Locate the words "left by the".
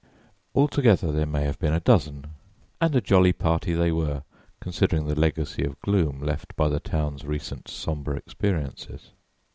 6.21-6.79